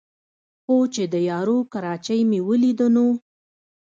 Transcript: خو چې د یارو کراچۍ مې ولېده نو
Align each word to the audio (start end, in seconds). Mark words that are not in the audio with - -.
خو 0.63 0.75
چې 0.93 1.03
د 1.13 1.15
یارو 1.29 1.57
کراچۍ 1.71 2.21
مې 2.29 2.39
ولېده 2.47 2.87
نو 2.95 3.07